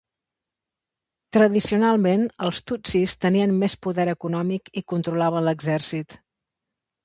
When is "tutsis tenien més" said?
2.71-3.77